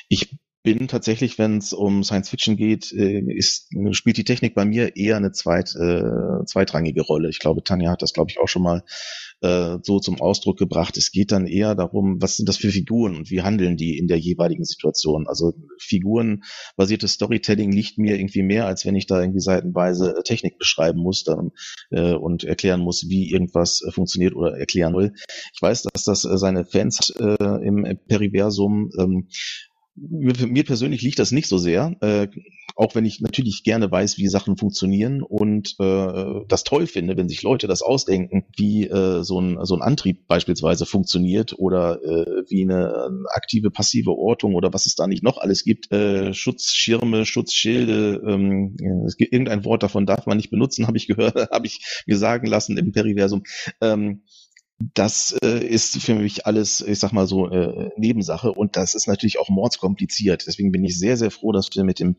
[0.09, 0.37] ich
[0.67, 4.97] bin tatsächlich, wenn es um Science Fiction geht, äh, ist, spielt die Technik bei mir
[4.97, 7.29] eher eine zweit, äh, zweitrangige Rolle.
[7.29, 8.83] Ich glaube, Tanja hat das, glaube ich, auch schon mal
[9.43, 10.97] äh, so zum Ausdruck gebracht.
[10.97, 14.09] Es geht dann eher darum, was sind das für Figuren und wie handeln die in
[14.09, 15.29] der jeweiligen Situation.
[15.29, 20.59] Also figurenbasiertes Storytelling liegt mir irgendwie mehr, als wenn ich da irgendwie seitenweise äh, Technik
[20.59, 21.53] beschreiben muss dann,
[21.93, 25.13] äh, und erklären muss, wie irgendwas funktioniert oder erklären will.
[25.55, 29.29] Ich weiß, dass das seine Fans äh, im Periversum ähm,
[29.97, 32.29] mir persönlich liegt das nicht so sehr, äh,
[32.75, 37.29] auch wenn ich natürlich gerne weiß, wie Sachen funktionieren und äh, das toll finde, wenn
[37.29, 42.43] sich Leute das ausdenken, wie äh, so, ein, so ein Antrieb beispielsweise funktioniert oder äh,
[42.49, 46.35] wie eine, eine aktive, passive Ortung oder was es da nicht noch alles gibt, äh,
[46.35, 51.51] Schutzschirme, Schutzschilde, ähm, es gibt irgendein Wort davon darf man nicht benutzen, habe ich gehört,
[51.51, 53.45] habe ich mir sagen lassen im Periversum.
[53.81, 54.23] Ähm,
[54.79, 59.09] das äh, ist für mich alles, ich sag mal so, äh, Nebensache und das ist
[59.09, 60.47] natürlich auch mordskompliziert.
[60.47, 62.17] Deswegen bin ich sehr, sehr froh, dass wir mit dem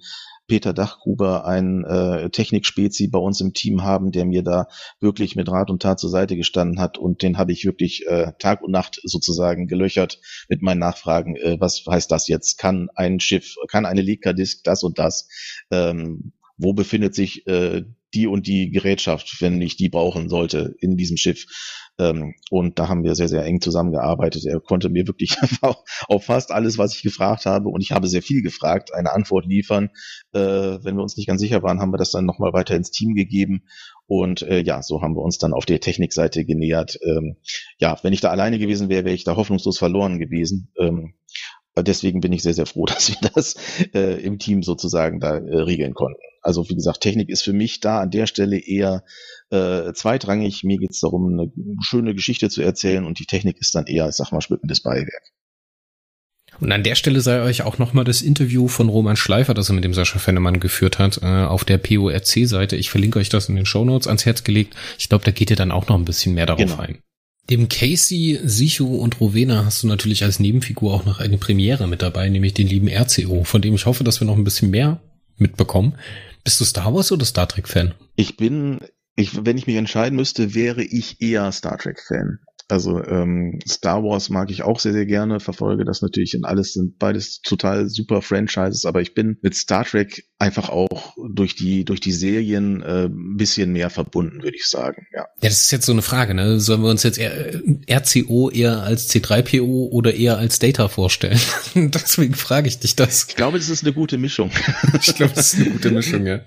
[0.48, 4.68] Peter Dachgruber einen äh, Technikspezi bei uns im Team haben, der mir da
[5.00, 8.32] wirklich mit Rat und Tat zur Seite gestanden hat und den habe ich wirklich äh,
[8.40, 11.36] Tag und Nacht sozusagen gelöchert mit meinen Nachfragen.
[11.36, 12.58] Äh, was heißt das jetzt?
[12.58, 15.28] Kann ein Schiff, kann eine Leica-Disk das und das?
[15.70, 20.98] Ähm, wo befindet sich äh, die und die Gerätschaft, wenn ich die brauchen sollte in
[20.98, 21.46] diesem Schiff?
[22.00, 24.46] Ähm, und da haben wir sehr, sehr eng zusammengearbeitet.
[24.46, 25.36] Er konnte mir wirklich
[26.08, 29.46] auf fast alles, was ich gefragt habe, und ich habe sehr viel gefragt, eine Antwort
[29.46, 29.90] liefern.
[30.34, 32.92] Äh, wenn wir uns nicht ganz sicher waren, haben wir das dann nochmal weiter ins
[32.92, 33.64] Team gegeben.
[34.06, 36.98] Und äh, ja, so haben wir uns dann auf der Technikseite genähert.
[37.04, 37.38] Ähm,
[37.78, 40.72] ja, wenn ich da alleine gewesen wäre, wäre ich da hoffnungslos verloren gewesen.
[40.80, 41.16] Ähm,
[41.84, 43.56] deswegen bin ich sehr, sehr froh, dass wir das
[43.94, 46.22] äh, im Team sozusagen da äh, regeln konnten.
[46.42, 49.04] Also wie gesagt, Technik ist für mich da an der Stelle eher
[49.50, 50.64] äh, zweitrangig.
[50.64, 54.08] Mir geht es darum, eine schöne Geschichte zu erzählen und die Technik ist dann eher,
[54.08, 55.34] ich sag mal, schmückendes Beiwerk.
[56.60, 59.76] Und an der Stelle sei euch auch nochmal das Interview von Roman Schleifer, das er
[59.76, 62.76] mit dem Sascha Fennemann geführt hat, äh, auf der PORC-Seite.
[62.76, 64.76] Ich verlinke euch das in den Show Notes ans Herz gelegt.
[64.98, 66.78] Ich glaube, da geht ihr dann auch noch ein bisschen mehr darauf genau.
[66.78, 67.00] ein.
[67.50, 72.02] Dem Casey, Sichu und Rowena hast du natürlich als Nebenfigur auch noch eine Premiere mit
[72.02, 75.00] dabei, nämlich den lieben RCO, von dem ich hoffe, dass wir noch ein bisschen mehr
[75.38, 75.96] mitbekommen.
[76.44, 77.94] Bist du Star Wars oder Star Trek Fan?
[78.16, 78.80] Ich bin
[79.16, 82.40] ich, wenn ich mich entscheiden müsste, wäre ich eher Star Trek Fan.
[82.70, 86.74] Also ähm, Star Wars mag ich auch sehr, sehr gerne, verfolge das natürlich in alles,
[86.74, 91.84] sind beides total super Franchises, aber ich bin mit Star Trek einfach auch durch die,
[91.84, 95.08] durch die Serien äh, ein bisschen mehr verbunden, würde ich sagen.
[95.14, 95.22] Ja.
[95.22, 96.60] ja, das ist jetzt so eine Frage, ne?
[96.60, 101.40] Sollen wir uns jetzt eher, RCO eher als C3PO oder eher als Data vorstellen?
[101.76, 103.26] Deswegen frage ich dich das.
[103.30, 104.52] Ich glaube, das ist eine gute Mischung.
[105.02, 106.42] ich glaube, das ist eine gute Mischung, ja.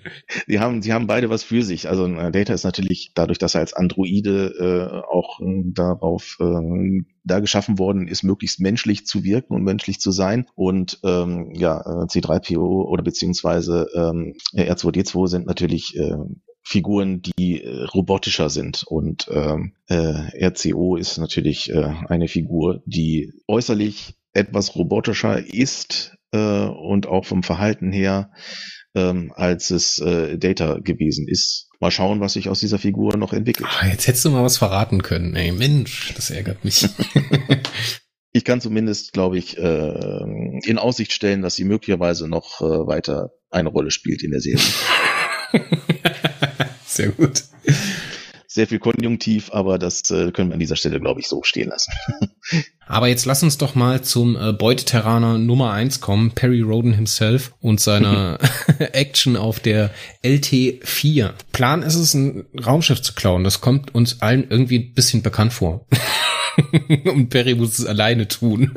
[0.46, 1.88] Sie haben, sie haben beide was für sich.
[1.88, 6.36] Also äh, Data ist natürlich dadurch, dass er als Androide äh, auch äh, darauf auf
[6.40, 10.46] äh, da geschaffen worden ist, möglichst menschlich zu wirken und menschlich zu sein.
[10.54, 16.16] Und ähm, ja, äh, C3PO oder beziehungsweise ähm, R2D2 sind natürlich äh,
[16.62, 18.84] Figuren, die äh, robotischer sind.
[18.86, 26.66] Und ähm, äh, RCO ist natürlich äh, eine Figur, die äußerlich etwas robotischer ist äh,
[26.66, 28.30] und auch vom Verhalten her,
[28.94, 33.32] ähm, als es äh, Data gewesen ist mal schauen, was sich aus dieser Figur noch
[33.32, 33.68] entwickelt.
[33.80, 35.34] Ah, jetzt hättest du mal was verraten können.
[35.34, 36.86] Ey, Mensch, das ärgert mich.
[38.32, 43.30] ich kann zumindest, glaube ich, äh, in Aussicht stellen, dass sie möglicherweise noch äh, weiter
[43.50, 44.62] eine Rolle spielt in der Serie.
[46.86, 47.44] Sehr gut
[48.52, 51.68] sehr viel Konjunktiv, aber das äh, können wir an dieser Stelle, glaube ich, so stehen
[51.68, 51.92] lassen.
[52.88, 57.52] aber jetzt lass uns doch mal zum äh, Beuteteraner Nummer eins kommen, Perry Roden himself
[57.60, 58.38] und seiner
[58.78, 59.90] Action auf der
[60.24, 61.30] LT4.
[61.52, 63.44] Plan ist es, ein Raumschiff zu klauen.
[63.44, 65.86] Das kommt uns allen irgendwie ein bisschen bekannt vor.
[67.04, 68.72] und Perry muss es alleine tun.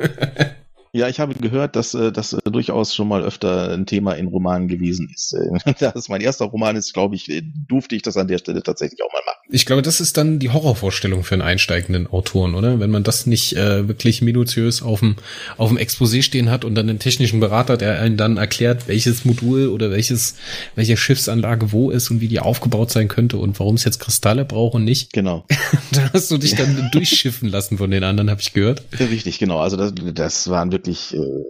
[0.94, 4.28] Ja, ich habe gehört, dass äh, das äh, durchaus schon mal öfter ein Thema in
[4.28, 5.32] Romanen gewesen ist.
[5.32, 8.38] Äh, da es mein erster Roman ist, glaube ich, äh, durfte ich das an der
[8.38, 9.40] Stelle tatsächlich auch mal machen.
[9.50, 12.78] ich glaube, das ist dann die Horrorvorstellung für einen einsteigenden Autoren, oder?
[12.78, 15.16] Wenn man das nicht äh, wirklich minutiös auf dem,
[15.56, 19.24] auf dem Exposé stehen hat und dann den technischen Berater, der einen dann erklärt, welches
[19.24, 20.36] Modul oder welches,
[20.76, 24.44] welche Schiffsanlage wo ist und wie die aufgebaut sein könnte und warum es jetzt Kristalle
[24.44, 25.12] braucht und nicht.
[25.12, 25.44] Genau.
[25.90, 28.84] da hast du dich dann durchschiffen lassen von den anderen, habe ich gehört.
[28.96, 29.58] Ja, richtig, genau.
[29.58, 30.83] Also das, das waren wirklich
[31.14, 31.44] äh,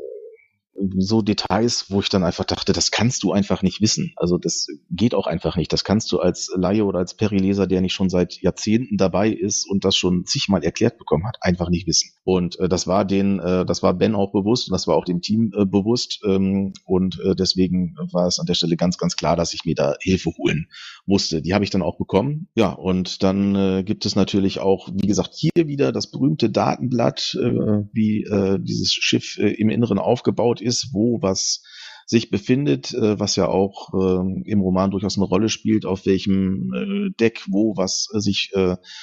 [0.98, 4.12] so Details, wo ich dann einfach dachte, das kannst du einfach nicht wissen.
[4.16, 5.72] Also das geht auch einfach nicht.
[5.72, 9.68] Das kannst du als Laie oder als Perileser, der nicht schon seit Jahrzehnten dabei ist
[9.68, 12.10] und das schon zigmal erklärt bekommen hat, einfach nicht wissen.
[12.24, 15.04] Und äh, das war den, äh, das war Ben auch bewusst und das war auch
[15.04, 16.20] dem Team äh, bewusst.
[16.26, 19.74] Ähm, und äh, deswegen war es an der Stelle ganz, ganz klar, dass ich mir
[19.74, 20.66] da Hilfe holen
[21.06, 21.42] musste.
[21.42, 22.48] Die habe ich dann auch bekommen.
[22.54, 27.36] Ja, und dann äh, gibt es natürlich auch, wie gesagt, hier wieder das berühmte Datenblatt,
[27.40, 31.62] äh, wie äh, dieses Schiff äh, im Inneren aufgebaut ist, wo was
[32.06, 36.72] sich befindet, äh, was ja auch äh, im Roman durchaus eine Rolle spielt, auf welchem
[36.74, 38.52] äh, Deck wo was äh, sich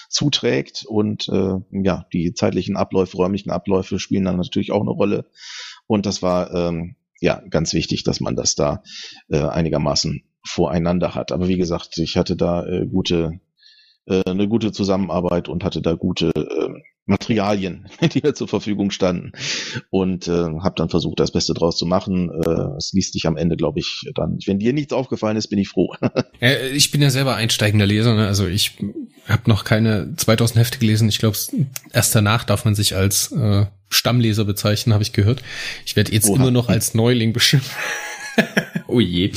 [0.10, 5.26] zuträgt und ja, die zeitlichen Abläufe, räumlichen Abläufe spielen dann natürlich auch eine Rolle
[5.88, 8.84] und das war ähm, ja ganz wichtig, dass man das da
[9.30, 11.32] einigermaßen voreinander hat.
[11.32, 13.40] Aber wie gesagt, ich hatte da gute
[14.08, 19.32] eine gute Zusammenarbeit und hatte da gute äh, Materialien, die mir zur Verfügung standen
[19.90, 22.30] und äh, habe dann versucht, das Beste draus zu machen.
[22.30, 24.38] Äh, es liest sich am Ende, glaube ich, dann.
[24.46, 25.94] Wenn dir nichts aufgefallen ist, bin ich froh.
[26.40, 28.28] ja, ich bin ja selber einsteigender Leser, ne?
[28.28, 28.78] also ich
[29.28, 31.10] habe noch keine 2000 Hefte gelesen.
[31.10, 31.38] Ich glaube,
[31.92, 35.42] erst danach darf man sich als äh, Stammleser bezeichnen, habe ich gehört.
[35.86, 36.36] Ich werde jetzt Oha.
[36.36, 37.72] immer noch als Neuling beschimpft.
[38.88, 39.32] oh je,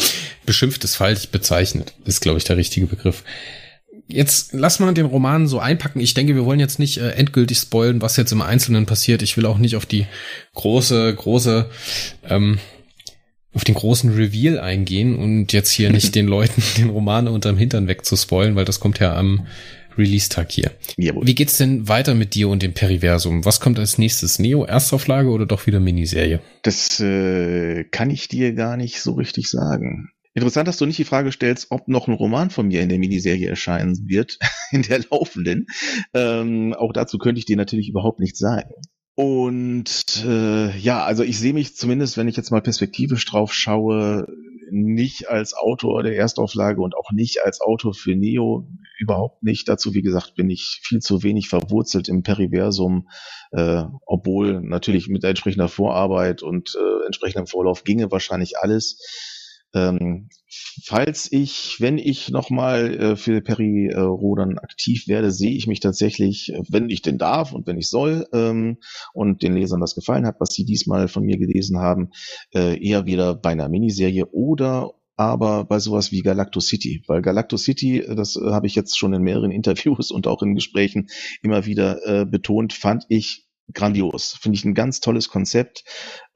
[0.46, 3.24] beschimpft ist falsch bezeichnet, ist glaube ich der richtige Begriff
[4.08, 6.00] jetzt lass mal den Roman so einpacken.
[6.00, 9.22] Ich denke, wir wollen jetzt nicht äh, endgültig spoilen, was jetzt im Einzelnen passiert.
[9.22, 10.06] Ich will auch nicht auf die
[10.54, 11.70] große, große,
[12.28, 12.58] ähm,
[13.52, 17.88] auf den großen Reveal eingehen und jetzt hier nicht den Leuten den Roman unterm Hintern
[17.88, 19.46] wegzuspoilen, weil das kommt ja am
[19.96, 20.72] Release-Tag hier.
[20.96, 21.26] Jawohl.
[21.26, 23.44] Wie geht's denn weiter mit dir und dem Periversum?
[23.44, 24.40] Was kommt als nächstes?
[24.40, 26.40] Neo, Erstauflage oder doch wieder Miniserie?
[26.62, 30.10] Das äh, kann ich dir gar nicht so richtig sagen.
[30.34, 32.98] Interessant, dass du nicht die Frage stellst, ob noch ein Roman von mir in der
[32.98, 34.38] Miniserie erscheinen wird,
[34.72, 35.66] in der laufenden.
[36.12, 38.74] Ähm, auch dazu könnte ich dir natürlich überhaupt nichts sagen.
[39.16, 44.26] Und äh, ja, also ich sehe mich zumindest, wenn ich jetzt mal perspektivisch drauf schaue,
[44.72, 48.66] nicht als Autor der Erstauflage und auch nicht als Autor für Neo,
[48.98, 49.68] überhaupt nicht.
[49.68, 53.08] Dazu, wie gesagt, bin ich viel zu wenig verwurzelt im Periversum,
[53.52, 58.98] äh, obwohl natürlich mit entsprechender Vorarbeit und äh, entsprechendem Vorlauf ginge wahrscheinlich alles.
[59.74, 60.28] Ähm,
[60.84, 66.52] falls ich, wenn ich nochmal äh, für Peri äh, aktiv werde, sehe ich mich tatsächlich,
[66.52, 68.78] äh, wenn ich denn darf und wenn ich soll ähm,
[69.12, 72.10] und den Lesern das gefallen hat, was sie diesmal von mir gelesen haben,
[72.54, 77.56] äh, eher wieder bei einer Miniserie oder aber bei sowas wie Galacto City, weil Galacto
[77.56, 81.08] City, äh, das äh, habe ich jetzt schon in mehreren Interviews und auch in Gesprächen
[81.42, 84.36] immer wieder äh, betont, fand ich grandios.
[84.40, 85.84] Finde ich ein ganz tolles Konzept,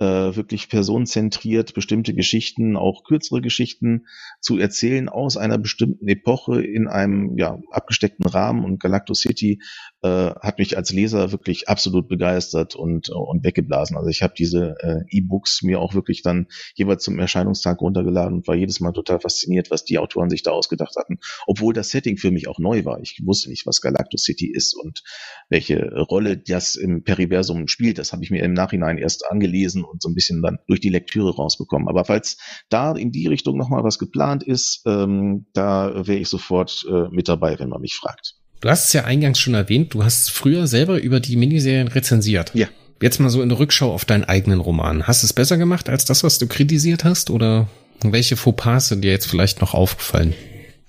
[0.01, 4.07] äh, wirklich personenzentriert, bestimmte Geschichten, auch kürzere Geschichten
[4.41, 8.65] zu erzählen aus einer bestimmten Epoche in einem ja, abgesteckten Rahmen.
[8.65, 9.61] Und Galacto City
[10.03, 13.97] äh, hat mich als Leser wirklich absolut begeistert und, und weggeblasen.
[13.97, 18.49] Also ich habe diese äh, E-Books mir auch wirklich dann jeweils zum Erscheinungstag runtergeladen und
[18.49, 21.19] war jedes Mal total fasziniert, was die Autoren sich da ausgedacht hatten.
[21.47, 23.01] Obwohl das Setting für mich auch neu war.
[23.01, 25.03] Ich wusste nicht, was Galacto City ist und
[25.49, 27.99] welche Rolle das im Periversum spielt.
[27.99, 30.90] Das habe ich mir im Nachhinein erst angelesen und so ein bisschen dann durch die
[30.90, 31.88] Lektüre rausbekommen.
[31.88, 36.85] Aber falls da in die Richtung nochmal was geplant ist, ähm, da wäre ich sofort
[36.88, 38.35] äh, mit dabei, wenn man mich fragt.
[38.61, 42.51] Du hast es ja eingangs schon erwähnt, du hast früher selber über die Miniserien rezensiert.
[42.55, 42.66] Ja.
[43.01, 45.07] Jetzt mal so in der Rückschau auf deinen eigenen Roman.
[45.07, 47.31] Hast du es besser gemacht als das, was du kritisiert hast?
[47.31, 47.68] Oder
[48.03, 50.35] welche Fauxpas sind dir jetzt vielleicht noch aufgefallen?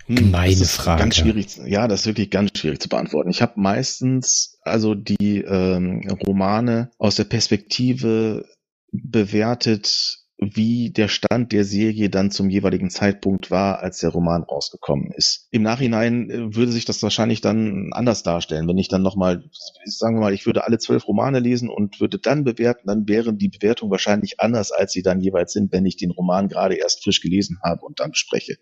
[0.08, 1.04] Hm, Gemeine das ist Frage.
[1.04, 3.30] Ganz schwierig, ja, das ist wirklich ganz schwierig zu beantworten.
[3.30, 8.46] Ich habe meistens also die ähm, Romane aus der Perspektive
[8.92, 15.12] bewertet, wie der Stand der Serie dann zum jeweiligen Zeitpunkt war, als der Roman rausgekommen
[15.12, 15.48] ist.
[15.52, 19.44] Im Nachhinein äh, würde sich das wahrscheinlich dann anders darstellen, wenn ich dann nochmal,
[19.84, 23.38] sagen wir mal, ich würde alle zwölf Romane lesen und würde dann bewerten, dann wären
[23.38, 27.04] die Bewertungen wahrscheinlich anders, als sie dann jeweils sind, wenn ich den Roman gerade erst
[27.04, 28.58] frisch gelesen habe und dann bespreche.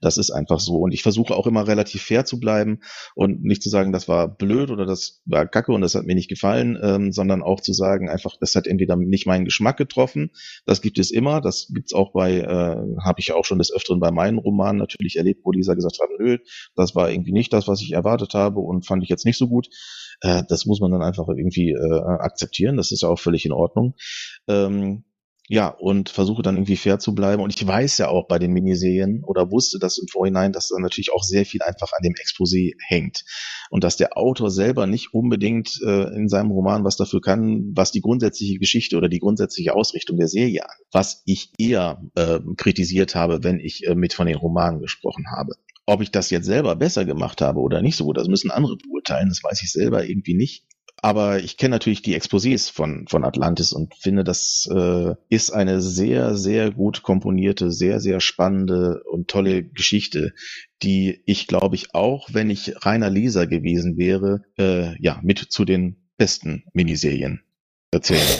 [0.00, 0.76] Das ist einfach so.
[0.76, 2.80] Und ich versuche auch immer relativ fair zu bleiben
[3.14, 6.14] und nicht zu sagen, das war blöd oder das war kacke und das hat mir
[6.14, 10.30] nicht gefallen, ähm, sondern auch zu sagen, einfach, das hat entweder nicht meinen Geschmack getroffen.
[10.66, 11.40] Das gibt es immer.
[11.40, 15.16] Das gibt's auch bei, äh, habe ich auch schon des Öfteren bei meinen Romanen natürlich
[15.16, 16.38] erlebt, wo Lisa gesagt hat, nö,
[16.74, 19.48] das war irgendwie nicht das, was ich erwartet habe und fand ich jetzt nicht so
[19.48, 19.68] gut.
[20.20, 22.76] Äh, das muss man dann einfach irgendwie äh, akzeptieren.
[22.76, 23.94] Das ist ja auch völlig in Ordnung.
[24.48, 25.04] Ähm,
[25.48, 27.42] ja, und versuche dann irgendwie fair zu bleiben.
[27.42, 30.78] Und ich weiß ja auch bei den Miniserien oder wusste das im Vorhinein, dass da
[30.78, 33.24] natürlich auch sehr viel einfach an dem Exposé hängt.
[33.68, 37.92] Und dass der Autor selber nicht unbedingt äh, in seinem Roman was dafür kann, was
[37.92, 40.76] die grundsätzliche Geschichte oder die grundsätzliche Ausrichtung der Serie an.
[40.92, 45.52] Was ich eher äh, kritisiert habe, wenn ich äh, mit von den Romanen gesprochen habe.
[45.84, 48.78] Ob ich das jetzt selber besser gemacht habe oder nicht so gut, das müssen andere
[48.78, 50.64] beurteilen, das weiß ich selber irgendwie nicht.
[51.00, 55.82] Aber ich kenne natürlich die Exposés von, von Atlantis und finde, das äh, ist eine
[55.82, 60.32] sehr, sehr gut komponierte, sehr, sehr spannende und tolle Geschichte,
[60.82, 65.64] die ich, glaube ich, auch wenn ich reiner Leser gewesen wäre, äh, ja, mit zu
[65.64, 67.42] den besten Miniserien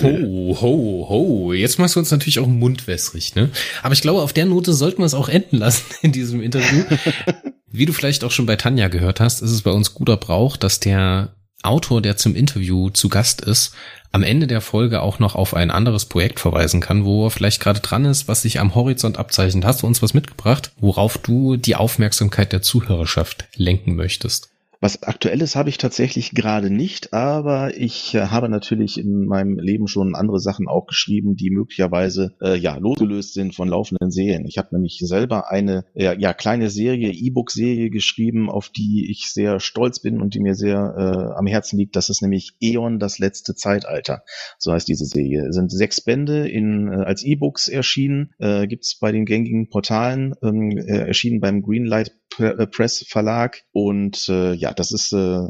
[0.03, 1.53] Ho, ho, ho.
[1.53, 3.51] Jetzt machst du uns natürlich auch mundwässrig, ne?
[3.83, 6.83] Aber ich glaube, auf der Note sollten wir es auch enden lassen in diesem Interview.
[7.71, 10.57] Wie du vielleicht auch schon bei Tanja gehört hast, ist es bei uns guter Brauch,
[10.57, 13.74] dass der Autor, der zum Interview zu Gast ist,
[14.12, 17.61] am Ende der Folge auch noch auf ein anderes Projekt verweisen kann, wo er vielleicht
[17.61, 19.64] gerade dran ist, was sich am Horizont abzeichnet.
[19.64, 24.54] Hast du uns was mitgebracht, worauf du die Aufmerksamkeit der Zuhörerschaft lenken möchtest?
[24.85, 29.87] Was aktuelles habe ich tatsächlich gerade nicht, aber ich äh, habe natürlich in meinem Leben
[29.87, 34.44] schon andere Sachen auch geschrieben, die möglicherweise äh, ja losgelöst sind von laufenden Serien.
[34.47, 39.59] Ich habe nämlich selber eine ja, ja kleine Serie, E-Book-Serie geschrieben, auf die ich sehr
[39.59, 41.97] stolz bin und die mir sehr äh, am Herzen liegt.
[41.97, 44.23] Das ist nämlich Eon, das letzte Zeitalter.
[44.59, 45.47] So heißt diese Serie.
[45.49, 49.70] Es sind sechs Bände in, äh, als E-Books erschienen, äh, gibt es bei den gängigen
[49.70, 55.41] Portalen, ähm, äh, erschienen beim Greenlight Press Verlag und äh, ja, das ist äh,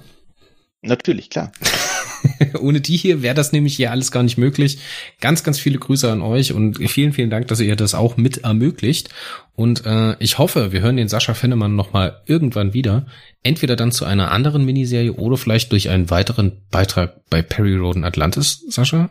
[0.86, 1.52] Natürlich, klar.
[2.60, 4.78] Ohne die hier wäre das nämlich hier alles gar nicht möglich.
[5.20, 8.38] Ganz, ganz viele Grüße an euch und vielen, vielen Dank, dass ihr das auch mit
[8.38, 9.10] ermöglicht.
[9.54, 13.06] Und äh, ich hoffe, wir hören den Sascha Fennemann nochmal irgendwann wieder.
[13.42, 18.04] Entweder dann zu einer anderen Miniserie oder vielleicht durch einen weiteren Beitrag bei Perry Roden
[18.04, 18.64] Atlantis.
[18.68, 19.10] Sascha?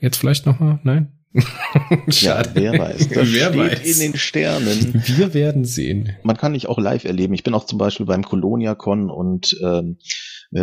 [0.00, 0.80] Jetzt vielleicht nochmal?
[0.82, 1.12] Nein?
[2.08, 2.60] Schade.
[2.60, 3.08] Ja, wer weiß.
[3.08, 3.94] Das wer steht weiß.
[3.94, 5.02] in den Sternen.
[5.06, 6.16] Wir werden sehen.
[6.22, 7.34] Man kann mich auch live erleben.
[7.34, 9.98] Ich bin auch zum Beispiel beim Colonia-Con und ähm,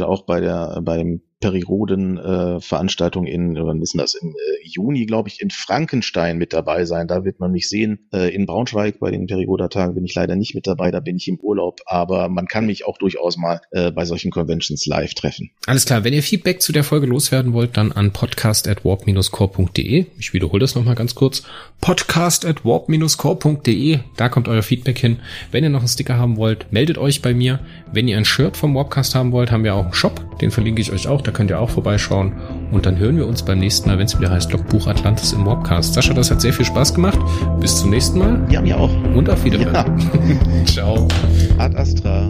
[0.08, 5.27] auch bei der beim Periroden-Veranstaltung äh, in, wann ist denn das, im äh, Juni, glaube
[5.27, 7.08] ich, in Frankenstein mit dabei sein.
[7.08, 8.08] Da wird man mich sehen.
[8.13, 11.27] Äh, in Braunschweig bei den Periroda-Tagen bin ich leider nicht mit dabei, da bin ich
[11.27, 15.51] im Urlaub, aber man kann mich auch durchaus mal äh, bei solchen Conventions live treffen.
[15.65, 20.06] Alles klar, wenn ihr Feedback zu der Folge loswerden wollt, dann an podcast at warp-core.de.
[20.19, 21.43] Ich wiederhole das nochmal ganz kurz.
[21.82, 25.17] podcast at warp-core.de, da kommt euer Feedback hin.
[25.51, 27.60] Wenn ihr noch einen Sticker haben wollt, meldet euch bei mir.
[27.91, 30.82] Wenn ihr ein Shirt vom Warpcast haben wollt, haben wir auch einen Shop, den verlinke
[30.82, 31.21] ich euch auch.
[31.21, 32.34] Da könnt ihr auch vorbeischauen.
[32.72, 35.46] Und dann hören wir uns beim nächsten Mal, wenn es wieder heißt Logbuch Atlantis im
[35.46, 35.94] Webcast.
[35.94, 37.20] Sascha, das hat sehr viel Spaß gemacht.
[37.60, 38.46] Bis zum nächsten Mal.
[38.50, 38.91] Ja, mir auch.
[39.13, 39.74] Und auf Wiedersehen.
[39.74, 39.86] Ja.
[40.65, 41.08] Ciao.
[41.58, 42.30] Ad Astra.